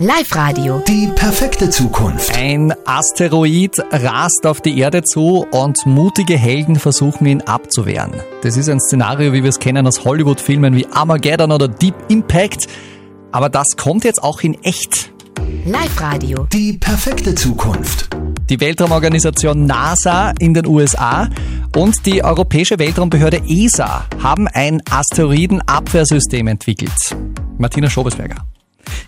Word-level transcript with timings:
Live-Radio. 0.00 0.80
Die 0.86 1.08
perfekte 1.08 1.70
Zukunft. 1.70 2.32
Ein 2.36 2.72
Asteroid 2.84 3.72
rast 3.90 4.46
auf 4.46 4.60
die 4.60 4.78
Erde 4.78 5.02
zu 5.02 5.44
und 5.50 5.86
mutige 5.86 6.38
Helden 6.38 6.76
versuchen 6.76 7.26
ihn 7.26 7.40
abzuwehren. 7.40 8.12
Das 8.42 8.56
ist 8.56 8.68
ein 8.68 8.78
Szenario, 8.78 9.32
wie 9.32 9.42
wir 9.42 9.48
es 9.48 9.58
kennen 9.58 9.88
aus 9.88 10.04
Hollywood-Filmen 10.04 10.76
wie 10.76 10.86
Armageddon 10.86 11.50
oder 11.50 11.66
Deep 11.66 11.96
Impact. 12.06 12.68
Aber 13.32 13.48
das 13.48 13.76
kommt 13.76 14.04
jetzt 14.04 14.22
auch 14.22 14.40
in 14.42 14.54
echt. 14.62 15.10
Live-Radio. 15.64 16.46
Die 16.52 16.74
perfekte 16.74 17.34
Zukunft. 17.34 18.08
Die 18.48 18.60
Weltraumorganisation 18.60 19.66
NASA 19.66 20.32
in 20.38 20.54
den 20.54 20.66
USA 20.68 21.28
und 21.74 22.06
die 22.06 22.22
Europäische 22.22 22.78
Weltraumbehörde 22.78 23.42
ESA 23.48 24.06
haben 24.22 24.46
ein 24.46 24.80
Asteroidenabwehrsystem 24.88 26.46
entwickelt. 26.46 27.16
Martina 27.58 27.90
Schobesberger. 27.90 28.44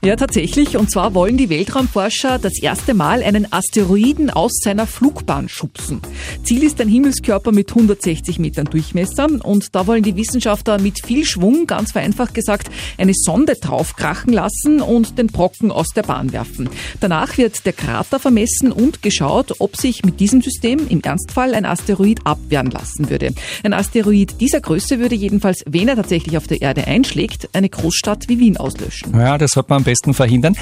Ja, 0.02 0.16
tatsächlich. 0.16 0.78
Und 0.78 0.90
zwar 0.90 1.12
wollen 1.12 1.36
die 1.36 1.50
Weltraumforscher 1.50 2.38
das 2.38 2.58
erste 2.62 2.94
Mal 2.94 3.22
einen 3.22 3.52
Asteroiden 3.52 4.30
aus 4.30 4.52
seiner 4.64 4.86
Flugbahn 4.86 5.50
schubsen. 5.50 6.00
Ziel 6.42 6.62
ist 6.62 6.80
ein 6.80 6.88
Himmelskörper 6.88 7.52
mit 7.52 7.68
160 7.68 8.38
Metern 8.38 8.64
Durchmesser. 8.64 9.28
Und 9.42 9.74
da 9.74 9.86
wollen 9.86 10.02
die 10.02 10.16
Wissenschaftler 10.16 10.80
mit 10.80 11.04
viel 11.04 11.26
Schwung, 11.26 11.66
ganz 11.66 11.92
vereinfacht 11.92 12.32
gesagt, 12.32 12.70
eine 12.96 13.12
Sonde 13.14 13.56
draufkrachen 13.60 14.32
lassen 14.32 14.80
und 14.80 15.18
den 15.18 15.26
Brocken 15.26 15.70
aus 15.70 15.88
der 15.88 16.02
Bahn 16.02 16.32
werfen. 16.32 16.70
Danach 17.00 17.36
wird 17.36 17.66
der 17.66 17.74
Krater 17.74 18.18
vermessen 18.18 18.72
und 18.72 19.02
geschaut, 19.02 19.56
ob 19.58 19.76
sich 19.76 20.02
mit 20.02 20.18
diesem 20.18 20.40
System 20.40 20.80
im 20.88 21.02
Ernstfall 21.02 21.54
ein 21.54 21.66
Asteroid 21.66 22.20
abwehren 22.24 22.70
lassen 22.70 23.10
würde. 23.10 23.34
Ein 23.64 23.74
Asteroid 23.74 24.40
dieser 24.40 24.62
Größe 24.62 24.98
würde 24.98 25.14
jedenfalls, 25.14 25.62
wenn 25.68 25.88
er 25.88 25.96
tatsächlich 25.96 26.38
auf 26.38 26.46
der 26.46 26.62
Erde 26.62 26.86
einschlägt, 26.86 27.50
eine 27.52 27.68
Großstadt 27.68 28.28
wie 28.28 28.38
Wien 28.38 28.56
auslöschen. 28.56 29.14
Ja, 29.14 29.36
das 29.36 29.56
hat 29.56 29.68
man 29.68 29.89
besten 29.90 30.14
verhindern. 30.14 30.56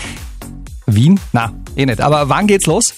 Wien? 0.87 1.21
Na, 1.35 1.53
eh 1.77 1.85
nicht. 1.85 2.01
Aber 2.01 2.31
wann 2.31 2.47
geht's 2.47 2.67
los? 2.67 2.95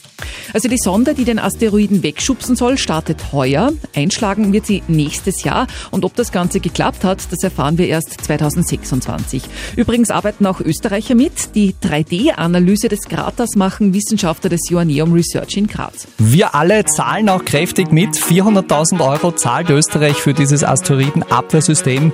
Also 0.52 0.68
die 0.68 0.78
Sonde, 0.78 1.14
die 1.14 1.24
den 1.24 1.40
Asteroiden 1.40 2.04
wegschubsen 2.04 2.54
soll, 2.54 2.78
startet 2.78 3.32
heuer. 3.32 3.72
Einschlagen 3.96 4.52
wird 4.52 4.66
sie 4.66 4.82
nächstes 4.86 5.42
Jahr. 5.42 5.66
Und 5.90 6.04
ob 6.04 6.14
das 6.14 6.30
Ganze 6.30 6.60
geklappt 6.60 7.02
hat, 7.02 7.18
das 7.32 7.42
erfahren 7.42 7.78
wir 7.78 7.88
erst 7.88 8.24
2026. 8.24 9.42
Übrigens 9.74 10.10
arbeiten 10.10 10.46
auch 10.46 10.60
Österreicher 10.60 11.16
mit. 11.16 11.56
Die 11.56 11.74
3D-Analyse 11.82 12.88
des 12.88 13.00
Kraters 13.08 13.56
machen 13.56 13.92
Wissenschaftler 13.92 14.50
des 14.50 14.68
Joanneum 14.68 15.12
Research 15.12 15.56
in 15.56 15.66
Graz. 15.66 16.06
Wir 16.18 16.54
alle 16.54 16.84
zahlen 16.84 17.28
auch 17.28 17.44
kräftig 17.44 17.90
mit. 17.90 18.10
400.000 18.10 19.00
Euro 19.00 19.32
zahlt 19.32 19.70
Österreich 19.70 20.16
für 20.16 20.34
dieses 20.34 20.62
Asteroidenabwehrsystem 20.62 22.12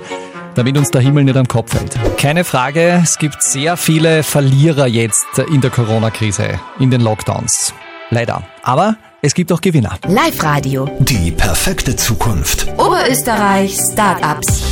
damit 0.57 0.77
uns 0.77 0.89
der 0.89 1.01
Himmel 1.01 1.23
nicht 1.23 1.37
am 1.37 1.47
Kopf 1.47 1.71
fällt. 1.71 1.95
Keine 2.17 2.43
Frage, 2.43 3.01
es 3.03 3.17
gibt 3.17 3.43
sehr 3.43 3.77
viele 3.77 4.23
Verlierer 4.23 4.87
jetzt 4.87 5.25
in 5.51 5.61
der 5.61 5.69
Corona-Krise, 5.69 6.59
in 6.79 6.89
den 6.89 7.01
Lockdowns. 7.01 7.73
Leider. 8.09 8.41
Aber 8.63 8.95
es 9.21 9.33
gibt 9.33 9.51
auch 9.51 9.61
Gewinner. 9.61 9.97
Live-Radio. 10.07 10.89
Die 10.99 11.31
perfekte 11.31 11.95
Zukunft. 11.95 12.67
Oberösterreich 12.77 13.77
Startups. 13.91 14.63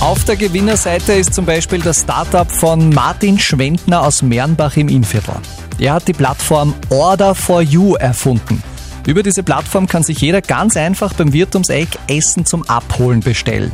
Auf 0.00 0.24
der 0.24 0.36
Gewinnerseite 0.36 1.12
ist 1.12 1.32
zum 1.32 1.46
Beispiel 1.46 1.80
das 1.80 2.00
Startup 2.00 2.50
von 2.50 2.90
Martin 2.90 3.38
Schwendner 3.38 4.02
aus 4.02 4.22
Mernbach 4.22 4.76
im 4.76 4.88
Innviertel. 4.88 5.34
Er 5.78 5.94
hat 5.94 6.08
die 6.08 6.12
Plattform 6.12 6.74
Order 6.90 7.34
for 7.34 7.62
You 7.62 7.94
erfunden. 7.94 8.62
Über 9.06 9.22
diese 9.22 9.42
Plattform 9.42 9.86
kann 9.86 10.02
sich 10.02 10.20
jeder 10.20 10.40
ganz 10.40 10.76
einfach 10.76 11.12
beim 11.12 11.32
Wirt 11.32 11.54
ums 11.54 11.68
Eck 11.68 11.88
Essen 12.08 12.46
zum 12.46 12.62
Abholen 12.68 13.20
bestellen. 13.20 13.72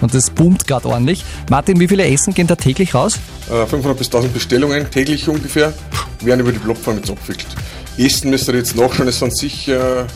Und 0.00 0.14
das 0.14 0.30
boomt 0.30 0.66
gerade 0.66 0.88
ordentlich. 0.88 1.24
Martin, 1.50 1.78
wie 1.80 1.88
viele 1.88 2.06
Essen 2.06 2.34
gehen 2.34 2.46
da 2.46 2.56
täglich 2.56 2.94
raus? 2.94 3.18
500 3.48 3.86
äh, 3.86 3.98
bis 3.98 4.06
1000 4.08 4.32
Bestellungen 4.32 4.90
täglich 4.90 5.28
ungefähr 5.28 5.72
werden 6.20 6.40
über 6.40 6.52
die 6.52 6.58
Plattform 6.58 6.96
jetzt 6.96 7.10
abgewickelt. 7.10 7.48
Essen 7.98 8.30
müsst 8.30 8.48
ihr 8.48 8.54
jetzt 8.54 8.76
nachschauen, 8.76 9.08
es 9.08 9.18
sind 9.18 9.36
sicher 9.36 10.06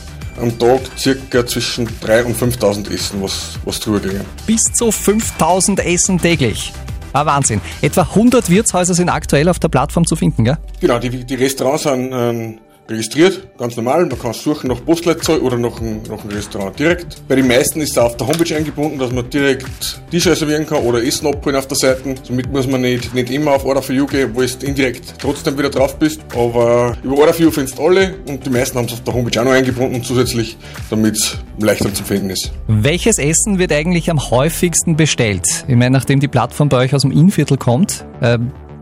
am 0.41 0.57
Tag 0.57 0.81
circa 0.97 1.45
zwischen 1.45 1.87
3.000 1.87 2.23
und 2.25 2.37
5.000 2.37 2.93
Essen, 2.93 3.21
was, 3.21 3.59
was 3.63 3.79
drüber 3.79 3.99
gehen. 3.99 4.25
Bis 4.45 4.61
zu 4.73 4.89
5.000 4.89 5.79
Essen 5.81 6.19
täglich. 6.19 6.73
Ah, 7.13 7.25
Wahnsinn. 7.25 7.61
Etwa 7.81 8.01
100 8.01 8.49
Wirtshäuser 8.49 8.93
sind 8.93 9.07
aktuell 9.07 9.47
auf 9.47 9.59
der 9.59 9.69
Plattform 9.69 10.05
zu 10.05 10.17
finden, 10.17 10.43
gell? 10.43 10.57
Genau, 10.81 10.99
die, 10.99 11.23
die 11.23 11.35
Restaurants 11.35 11.83
sind 11.83 12.11
ähm, 12.11 12.59
registriert, 12.89 13.57
ganz 13.57 13.75
normal. 13.75 14.05
Man 14.05 14.19
kann 14.19 14.33
suchen 14.33 14.67
nach 14.67 14.83
Postleitzahl 14.83 15.39
oder 15.39 15.57
nach 15.57 15.79
einem, 15.79 16.01
nach 16.03 16.23
einem 16.23 16.33
Restaurant 16.33 16.77
direkt. 16.77 17.27
Bei 17.27 17.35
den 17.35 17.47
meisten 17.47 17.81
ist 17.81 17.91
es 17.91 17.97
auf 17.97 18.15
der 18.17 18.27
Homepage 18.27 18.55
eingebunden, 18.55 18.99
dass 18.99 19.11
man 19.11 19.29
direkt 19.29 20.01
Tisch 20.11 20.27
reservieren 20.27 20.65
kann 20.65 20.83
oder 20.83 21.03
Essen 21.03 21.27
abholen 21.27 21.55
auf 21.55 21.67
der 21.67 21.77
Seite. 21.77 22.15
Somit 22.23 22.51
muss 22.51 22.67
man 22.67 22.81
nicht, 22.81 23.13
nicht 23.13 23.31
immer 23.31 23.53
auf 23.53 23.65
Order 23.65 23.81
for 23.81 23.95
You 23.95 24.05
gehen, 24.05 24.31
wo 24.33 24.41
du 24.41 24.65
indirekt 24.65 25.15
trotzdem 25.19 25.57
wieder 25.57 25.69
drauf 25.69 25.97
bist. 25.97 26.21
Aber 26.33 26.95
über 27.03 27.17
Order 27.17 27.33
for 27.33 27.45
You 27.45 27.51
findest 27.51 27.79
alle 27.79 28.15
und 28.27 28.45
die 28.45 28.49
meisten 28.49 28.77
haben 28.77 28.85
es 28.85 28.93
auf 28.93 29.03
der 29.03 29.13
Homepage 29.13 29.39
auch 29.41 29.45
noch 29.45 29.53
eingebunden 29.53 30.03
zusätzlich, 30.03 30.57
damit 30.89 31.15
es 31.15 31.37
leichter 31.59 31.93
zu 31.93 32.03
finden 32.03 32.29
ist. 32.29 32.51
Welches 32.67 33.17
Essen 33.17 33.57
wird 33.57 33.71
eigentlich 33.71 34.09
am 34.11 34.29
häufigsten 34.29 34.95
bestellt? 34.95 35.45
Ich 35.67 35.75
meine, 35.75 35.91
nachdem 35.91 36.19
die 36.19 36.27
Plattform 36.27 36.69
bei 36.69 36.77
euch 36.77 36.93
aus 36.93 37.01
dem 37.01 37.11
Innviertel 37.11 37.57
kommt, 37.57 38.05
äh, 38.21 38.37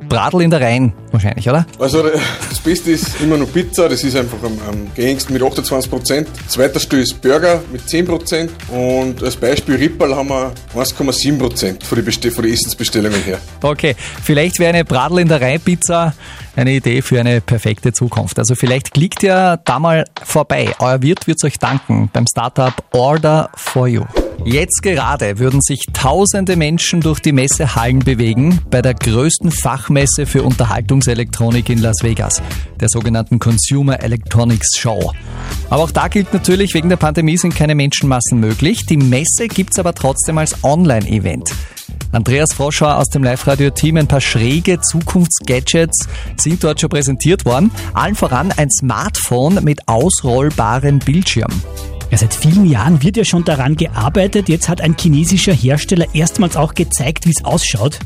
Bradl 0.10 0.42
in 0.42 0.50
der 0.50 0.62
Rhein 0.62 0.94
wahrscheinlich, 1.14 1.48
oder? 1.48 1.66
Also 1.80 2.04
das 2.04 2.60
Beste 2.60 2.92
ist 2.92 3.22
immer 3.22 3.38
noch 3.38 3.52
Pizza, 3.52 3.88
das 3.88 4.04
ist 4.04 4.16
einfach 4.16 4.42
am, 4.44 4.58
am 4.68 4.94
gängigsten 4.94 5.34
mit 5.34 5.42
28%. 5.42 6.26
Zweiter 6.48 6.80
Stuhl 6.80 7.00
ist 7.00 7.22
Burger 7.22 7.62
mit 7.72 7.84
10% 7.84 8.50
und 8.70 9.24
als 9.24 9.36
Beispiel 9.36 9.76
Ripperl 9.76 10.16
haben 10.16 10.30
wir 10.30 10.52
1,7% 10.76 11.84
von 11.84 12.04
den 12.04 12.32
von 12.32 12.44
die 12.44 12.52
Essensbestellungen 12.52 13.22
her. 13.24 13.40
Okay, 13.62 13.96
vielleicht 14.24 14.60
wäre 14.60 14.74
eine 14.74 14.84
Bradl 14.84 15.20
in 15.20 15.28
der 15.28 15.40
Rhein 15.40 15.62
Pizza 15.62 16.14
eine 16.56 16.74
Idee 16.74 17.02
für 17.02 17.20
eine 17.20 17.42
perfekte 17.42 17.94
Zukunft. 17.94 18.38
Also 18.40 18.56
vielleicht 18.56 18.94
klickt 18.94 19.24
ihr 19.24 19.60
da 19.66 19.80
mal 19.80 20.06
vorbei. 20.24 20.74
Euer 20.80 21.02
Wirt 21.02 21.28
wird 21.28 21.44
euch 21.44 21.58
danken 21.58 22.10
beim 22.14 22.26
Startup 22.28 22.74
Order 22.92 23.50
for 23.56 23.88
You. 23.88 24.04
Jetzt 24.46 24.82
gerade 24.82 25.40
würden 25.40 25.62
sich 25.62 25.86
tausende 25.94 26.56
Menschen 26.56 27.02
durch 27.02 27.20
die 27.22 27.32
Messehallen 27.32 28.00
bewegen 28.00 28.60
bei 28.70 28.82
der 28.82 28.94
größten 28.94 29.52
Fachmesse 29.52 30.26
für 30.26 30.44
Unterhaltungselektronik 31.04 31.70
in 31.70 31.80
Las 31.80 31.98
Vegas, 32.02 32.42
der 32.80 32.88
sogenannten 32.88 33.38
Consumer 33.38 34.02
Electronics 34.02 34.78
Show. 34.78 35.12
Aber 35.70 35.84
auch 35.84 35.92
da 35.92 36.08
gilt 36.08 36.34
natürlich, 36.34 36.74
wegen 36.74 36.88
der 36.90 36.96
Pandemie 36.96 37.36
sind 37.36 37.56
keine 37.56 37.76
Menschenmassen 37.76 38.40
möglich. 38.40 38.86
Die 38.86 38.98
Messe 38.98 39.48
gibt's 39.48 39.80
aber 39.80 39.94
trotzdem 39.94 40.38
als 40.38 40.64
Online-Event. 40.64 41.52
Andreas 42.14 42.54
Froschauer 42.54 42.98
aus 42.98 43.10
dem 43.10 43.24
Live-Radio-Team, 43.24 43.98
ein 43.98 44.08
paar 44.08 44.22
schräge 44.22 44.80
Zukunftsgadgets 44.80 46.08
sind 46.38 46.64
dort 46.64 46.80
schon 46.80 46.90
präsentiert 46.90 47.44
worden. 47.46 47.72
Allen 47.94 48.16
voran 48.16 48.54
ein 48.56 48.70
Smartphone 48.72 49.64
mit 49.64 49.88
ausrollbarem 49.88 51.00
Bildschirm. 51.00 51.52
Ja, 52.12 52.18
seit 52.18 52.34
vielen 52.34 52.70
Jahren 52.70 53.02
wird 53.02 53.18
ja 53.18 53.26
schon 53.26 53.44
daran 53.44 53.76
gearbeitet. 53.76 54.48
Jetzt 54.48 54.70
hat 54.70 54.80
ein 54.82 54.96
chinesischer 54.98 55.54
Hersteller 55.54 56.06
erstmals 56.14 56.56
auch 56.56 56.76
gezeigt, 56.76 57.26
wie 57.26 57.34
es 57.36 57.44
ausschaut. 57.44 58.00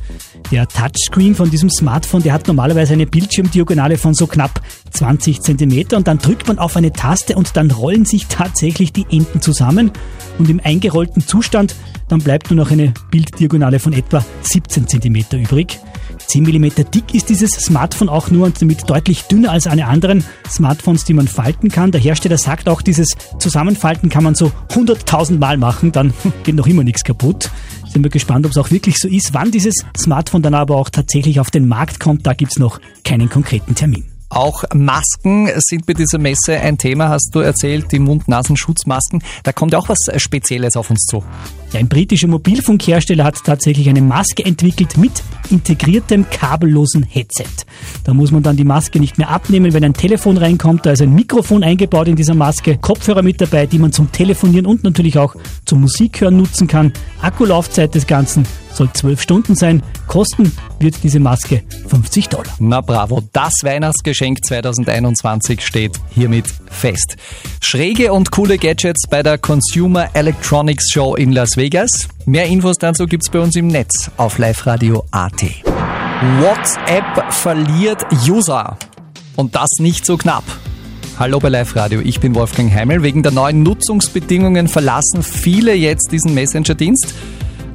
Der 0.51 0.67
Touchscreen 0.67 1.35
von 1.35 1.49
diesem 1.49 1.69
Smartphone, 1.69 2.23
der 2.23 2.33
hat 2.33 2.47
normalerweise 2.47 2.93
eine 2.93 3.05
Bildschirmdiagonale 3.05 3.97
von 3.97 4.13
so 4.13 4.27
knapp 4.27 4.61
20 4.91 5.41
Zentimeter 5.41 5.97
und 5.97 6.07
dann 6.07 6.19
drückt 6.19 6.47
man 6.47 6.57
auf 6.57 6.77
eine 6.77 6.93
Taste 6.93 7.35
und 7.35 7.57
dann 7.57 7.69
rollen 7.69 8.05
sich 8.05 8.27
tatsächlich 8.27 8.93
die 8.93 9.05
Enden 9.11 9.41
zusammen. 9.41 9.91
Und 10.39 10.49
im 10.49 10.61
eingerollten 10.63 11.25
Zustand 11.25 11.75
dann 12.09 12.19
bleibt 12.19 12.49
nur 12.49 12.57
noch 12.57 12.71
eine 12.71 12.93
Bilddiagonale 13.11 13.79
von 13.79 13.93
etwa 13.93 14.23
17 14.41 14.87
Zentimeter 14.87 15.37
übrig. 15.37 15.79
10 16.27 16.43
mm 16.43 16.71
dick 16.93 17.13
ist 17.13 17.29
dieses 17.29 17.51
Smartphone 17.51 18.09
auch 18.09 18.31
nur 18.31 18.45
und 18.45 18.61
damit 18.61 18.89
deutlich 18.89 19.23
dünner 19.23 19.51
als 19.51 19.67
alle 19.67 19.85
anderen 19.85 20.23
Smartphones, 20.49 21.05
die 21.05 21.13
man 21.13 21.27
falten 21.27 21.69
kann. 21.69 21.91
Der 21.91 22.01
Hersteller 22.01 22.37
sagt 22.37 22.67
auch, 22.67 22.81
dieses 22.81 23.09
Zusammenfalten 23.39 24.09
kann 24.09 24.23
man 24.23 24.35
so 24.35 24.51
100.000 24.69 25.37
Mal 25.37 25.57
machen, 25.57 25.91
dann 25.91 26.13
geht 26.43 26.55
noch 26.55 26.67
immer 26.67 26.83
nichts 26.83 27.03
kaputt. 27.03 27.49
Sind 27.87 28.03
wir 28.03 28.09
gespannt, 28.09 28.45
ob 28.45 28.51
es 28.51 28.57
auch 28.57 28.71
wirklich 28.71 28.97
so 28.97 29.07
ist. 29.07 29.33
Wann 29.33 29.51
dieses 29.51 29.85
Smartphone 29.97 30.41
dann 30.41 30.53
aber 30.53 30.75
auch 30.75 30.89
tatsächlich 30.89 31.39
auf 31.39 31.51
den 31.51 31.67
Markt 31.67 31.99
kommt, 31.99 32.27
da 32.27 32.33
gibt 32.33 32.51
es 32.51 32.59
noch 32.59 32.79
keinen 33.03 33.29
konkreten 33.29 33.75
Termin. 33.75 34.16
Auch 34.29 34.63
Masken 34.73 35.49
sind 35.57 35.85
bei 35.85 35.93
dieser 35.93 36.17
Messe 36.17 36.59
ein 36.59 36.77
Thema, 36.77 37.07
hast 37.09 37.29
du 37.33 37.39
erzählt, 37.39 37.91
die 37.93 37.99
Mund-Nasen-Schutzmasken. 37.99 39.23
Da 39.43 39.53
kommt 39.53 39.73
auch 39.73 39.87
was 39.87 39.99
Spezielles 40.17 40.75
auf 40.75 40.89
uns 40.89 41.05
zu. 41.05 41.23
Ja, 41.71 41.79
ein 41.79 41.87
britischer 41.87 42.27
Mobilfunkhersteller 42.27 43.23
hat 43.23 43.43
tatsächlich 43.45 43.87
eine 43.87 44.01
Maske 44.01 44.43
entwickelt 44.43 44.97
mit 44.97 45.23
integriertem 45.49 46.29
kabellosen 46.29 47.03
Headset. 47.03 47.45
Da 48.03 48.13
muss 48.13 48.31
man 48.31 48.43
dann 48.43 48.57
die 48.57 48.65
Maske 48.65 48.99
nicht 48.99 49.17
mehr 49.17 49.29
abnehmen, 49.29 49.73
wenn 49.73 49.83
ein 49.83 49.93
Telefon 49.93 50.37
reinkommt. 50.37 50.85
Da 50.85 50.91
ist 50.91 51.01
ein 51.01 51.15
Mikrofon 51.15 51.63
eingebaut 51.63 52.09
in 52.09 52.17
dieser 52.17 52.35
Maske, 52.35 52.77
Kopfhörer 52.77 53.21
mit 53.21 53.39
dabei, 53.39 53.65
die 53.65 53.79
man 53.79 53.93
zum 53.93 54.11
Telefonieren 54.11 54.65
und 54.65 54.83
natürlich 54.83 55.17
auch 55.17 55.35
zum 55.65 55.81
Musikhören 55.81 56.35
nutzen 56.35 56.67
kann. 56.67 56.91
Akkulaufzeit 57.21 57.95
des 57.95 58.07
Ganzen 58.07 58.45
soll 58.77 58.91
12 58.93 59.21
Stunden 59.21 59.55
sein. 59.55 59.83
Kosten 60.07 60.51
wird 60.79 60.95
diese 61.03 61.19
Maske 61.19 61.63
50 61.87 62.29
Dollar. 62.29 62.55
Na 62.59 62.81
bravo, 62.81 63.21
das 63.33 63.53
Weihnachtsgeschenk 63.63 64.45
2021 64.45 65.65
steht 65.65 65.99
hiermit 66.09 66.45
fest. 66.69 67.17
Schräge 67.61 68.13
und 68.13 68.31
coole 68.31 68.57
Gadgets 68.57 69.07
bei 69.09 69.23
der 69.23 69.37
Consumer 69.37 70.09
Electronics 70.13 70.91
Show 70.91 71.15
in 71.15 71.31
Las 71.31 71.57
Vegas. 71.57 71.89
Mehr 72.25 72.45
Infos 72.45 72.77
dazu 72.77 73.05
gibt's 73.05 73.29
bei 73.29 73.39
uns 73.39 73.55
im 73.55 73.67
Netz 73.67 74.11
auf 74.17 74.37
liveradio.at. 74.37 75.41
WhatsApp 76.39 77.33
verliert 77.33 78.03
User. 78.27 78.77
Und 79.35 79.55
das 79.55 79.69
nicht 79.79 80.05
so 80.05 80.17
knapp. 80.17 80.43
Hallo 81.19 81.39
bei 81.39 81.49
Live 81.49 81.75
Radio, 81.75 81.99
ich 82.01 82.19
bin 82.19 82.35
Wolfgang 82.35 82.71
Heimel. 82.71 83.01
Wegen 83.01 83.23
der 83.23 83.31
neuen 83.31 83.63
Nutzungsbedingungen 83.63 84.67
verlassen 84.67 85.23
viele 85.23 85.73
jetzt 85.73 86.11
diesen 86.11 86.35
Messenger-Dienst. 86.35 87.13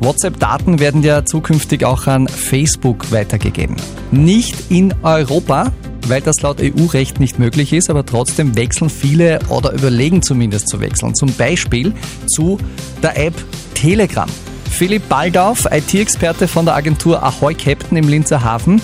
WhatsApp-Daten 0.04 0.81
werden 0.81 1.02
ja 1.02 1.25
zukünftig 1.25 1.84
auch 1.84 2.06
an 2.06 2.26
Facebook 2.26 3.12
weitergegeben. 3.12 3.76
Nicht 4.10 4.70
in 4.70 4.94
Europa, 5.02 5.72
weil 6.08 6.20
das 6.20 6.43
laut 6.43 6.60
EU-Recht 6.60 7.20
nicht 7.20 7.38
möglich 7.38 7.72
ist, 7.72 7.88
aber 7.88 8.04
trotzdem 8.04 8.56
wechseln 8.56 8.90
viele 8.90 9.38
oder 9.49 9.72
überlegen 9.72 10.22
zumindest 10.22 10.69
zu 10.69 10.81
wechseln. 10.81 11.14
Zum 11.14 11.32
Beispiel 11.34 11.93
zu 12.26 12.58
der 13.02 13.16
App 13.16 13.34
Telegram. 13.75 14.28
Philipp 14.70 15.08
Baldauf, 15.08 15.66
IT-Experte 15.70 16.48
von 16.48 16.64
der 16.64 16.75
Agentur 16.75 17.22
Ahoy 17.22 17.55
Captain 17.55 17.96
im 17.96 18.08
Linzer 18.08 18.43
Hafen. 18.43 18.81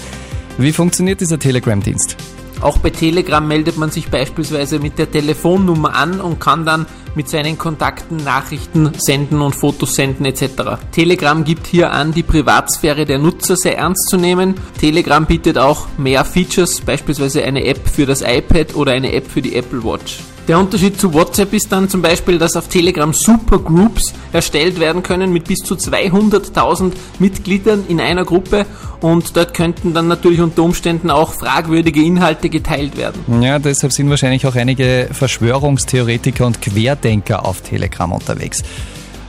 Wie 0.59 0.73
funktioniert 0.73 1.21
dieser 1.21 1.39
Telegram-Dienst? 1.39 2.17
Auch 2.61 2.79
bei 2.79 2.91
Telegram 2.91 3.47
meldet 3.47 3.79
man 3.79 3.91
sich 3.91 4.09
beispielsweise 4.09 4.81
mit 4.81 4.99
der 4.99 5.11
Telefonnummer 5.11 5.95
an 5.95 6.21
und 6.21 6.41
kann 6.41 6.67
dann 6.67 6.87
mit 7.15 7.29
seinen 7.29 7.59
Kontakten 7.59 8.17
Nachrichten 8.17 8.93
senden 8.99 9.41
und 9.41 9.55
Fotos 9.55 9.95
senden 9.95 10.25
etc. 10.25 10.81
Telegram 10.93 11.45
gibt 11.45 11.67
hier 11.67 11.93
an, 11.93 12.13
die 12.13 12.23
Privatsphäre 12.23 13.05
der 13.05 13.19
Nutzer 13.19 13.57
sehr 13.57 13.79
ernst 13.79 14.09
zu 14.09 14.17
nehmen. 14.17 14.55
Telegram 14.81 15.27
bietet 15.27 15.59
auch 15.59 15.87
mehr 15.99 16.25
Features, 16.25 16.81
beispielsweise 16.81 17.43
eine 17.45 17.65
App 17.65 17.89
für 17.89 18.07
das 18.07 18.23
iPad 18.23 18.75
oder 18.75 18.93
eine 18.93 19.13
App 19.13 19.31
für 19.31 19.43
die 19.43 19.55
Apple 19.55 19.83
Watch. 19.85 20.19
Der 20.49 20.59
Unterschied 20.59 20.99
zu 20.99 21.13
WhatsApp 21.13 21.53
ist 21.53 21.71
dann 21.71 21.91
zum 21.91 22.01
Beispiel, 22.01 22.39
dass 22.39 22.57
auf 22.57 22.69
Telegram 22.69 23.13
Supergroups 23.13 24.15
erstellt 24.33 24.81
werden 24.81 25.03
können 25.03 25.31
mit 25.31 25.45
bis 25.45 25.59
zu 25.59 25.75
200.000 25.75 26.93
Mitgliedern 27.19 27.85
in 27.87 28.01
einer 28.01 28.25
Gruppe 28.25 28.65
und 29.03 29.37
dort 29.37 29.53
könnten 29.53 29.93
dann 29.93 30.09
natürlich 30.09 30.41
unter 30.41 30.63
Umständen 30.63 31.11
auch 31.11 31.35
fragwürdige 31.35 32.03
Inhalte 32.03 32.49
geteilt 32.49 32.97
werden. 32.97 33.43
Ja, 33.43 33.59
deshalb 33.59 33.93
sind 33.93 34.09
wahrscheinlich 34.09 34.47
auch 34.47 34.55
einige 34.55 35.11
Verschwörungstheoretiker 35.13 36.47
und 36.47 36.63
Querdenker 36.63 37.45
auf 37.45 37.61
Telegram 37.61 38.11
unterwegs. 38.11 38.63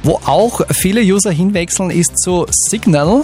Wo 0.04 0.22
auch 0.26 0.62
viele 0.72 1.02
User 1.02 1.32
hinwechseln, 1.32 1.90
ist 1.90 2.18
zu 2.18 2.46
Signal. 2.50 3.24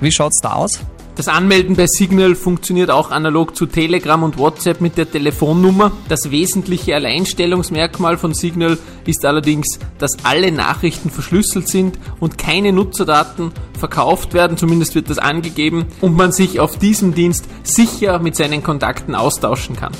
Wie 0.00 0.10
schaut's 0.10 0.40
da 0.42 0.54
aus? 0.54 0.80
Das 1.16 1.28
Anmelden 1.28 1.76
bei 1.76 1.86
Signal 1.86 2.34
funktioniert 2.34 2.90
auch 2.90 3.10
analog 3.10 3.56
zu 3.56 3.64
Telegram 3.64 4.22
und 4.22 4.36
WhatsApp 4.36 4.82
mit 4.82 4.98
der 4.98 5.10
Telefonnummer. 5.10 5.92
Das 6.10 6.30
wesentliche 6.30 6.94
Alleinstellungsmerkmal 6.94 8.18
von 8.18 8.34
Signal 8.34 8.76
ist 9.06 9.24
allerdings, 9.24 9.78
dass 9.98 10.10
alle 10.24 10.52
Nachrichten 10.52 11.08
verschlüsselt 11.08 11.68
sind 11.68 11.98
und 12.20 12.36
keine 12.36 12.70
Nutzerdaten 12.70 13.52
verkauft 13.78 14.34
werden, 14.34 14.58
zumindest 14.58 14.94
wird 14.94 15.08
das 15.08 15.16
angegeben, 15.16 15.86
und 16.02 16.14
man 16.14 16.32
sich 16.32 16.60
auf 16.60 16.78
diesem 16.78 17.14
Dienst 17.14 17.46
sicher 17.62 18.18
mit 18.18 18.36
seinen 18.36 18.62
Kontakten 18.62 19.14
austauschen 19.14 19.74
kann. 19.74 19.92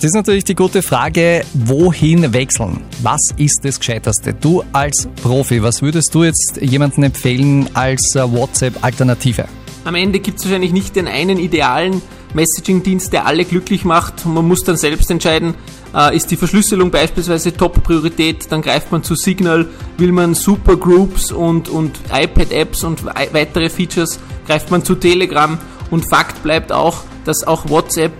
Das 0.00 0.04
ist 0.04 0.14
natürlich 0.14 0.44
die 0.44 0.54
gute 0.54 0.80
Frage, 0.80 1.44
wohin 1.52 2.32
wechseln? 2.32 2.80
Was 3.02 3.20
ist 3.36 3.60
das 3.62 3.78
Gescheiterste? 3.78 4.32
Du 4.32 4.64
als 4.72 5.06
Profi, 5.22 5.62
was 5.62 5.82
würdest 5.82 6.14
du 6.14 6.24
jetzt 6.24 6.58
jemandem 6.62 7.04
empfehlen 7.04 7.68
als 7.74 8.14
äh, 8.16 8.22
WhatsApp-Alternative? 8.22 9.44
Am 9.84 9.94
Ende 9.94 10.20
gibt 10.20 10.38
es 10.38 10.44
wahrscheinlich 10.44 10.72
nicht 10.72 10.96
den 10.96 11.08
einen 11.08 11.38
idealen 11.38 12.02
Messaging-Dienst, 12.34 13.12
der 13.12 13.26
alle 13.26 13.44
glücklich 13.44 13.84
macht. 13.84 14.26
Man 14.26 14.46
muss 14.46 14.62
dann 14.62 14.76
selbst 14.76 15.10
entscheiden, 15.10 15.54
äh, 15.94 16.14
ist 16.16 16.30
die 16.30 16.36
Verschlüsselung 16.36 16.90
beispielsweise 16.90 17.52
Top-Priorität, 17.56 18.46
dann 18.50 18.62
greift 18.62 18.92
man 18.92 19.02
zu 19.02 19.14
Signal, 19.14 19.66
will 19.96 20.12
man 20.12 20.34
Supergroups 20.34 21.32
und, 21.32 21.68
und 21.68 21.98
iPad-Apps 22.12 22.84
und 22.84 23.04
weitere 23.04 23.70
Features, 23.70 24.20
greift 24.46 24.70
man 24.70 24.84
zu 24.84 24.94
Telegram. 24.94 25.58
Und 25.90 26.08
Fakt 26.08 26.42
bleibt 26.42 26.70
auch, 26.70 27.02
dass 27.24 27.44
auch 27.44 27.68
WhatsApp 27.68 28.12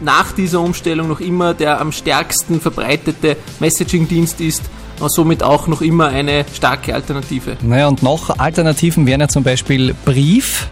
nach 0.00 0.32
dieser 0.32 0.60
Umstellung 0.60 1.08
noch 1.08 1.20
immer 1.20 1.52
der 1.52 1.80
am 1.80 1.92
stärksten 1.92 2.60
verbreitete 2.60 3.36
Messaging-Dienst 3.58 4.40
ist 4.40 4.62
und 4.98 5.12
somit 5.12 5.42
auch 5.42 5.66
noch 5.66 5.82
immer 5.82 6.08
eine 6.08 6.46
starke 6.54 6.94
Alternative. 6.94 7.56
Naja, 7.62 7.88
und 7.88 8.02
noch 8.02 8.38
Alternativen 8.38 9.06
wären 9.06 9.20
ja 9.20 9.28
zum 9.28 9.42
Beispiel 9.42 9.94
Brief, 10.04 10.70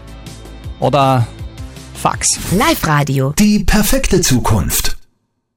oder 0.79 1.27
Fax. 1.93 2.27
Live 2.51 2.87
Radio. 2.87 3.33
Die 3.37 3.63
perfekte 3.63 4.21
Zukunft. 4.21 4.98